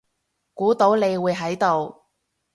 [0.55, 2.07] 估到你會喺度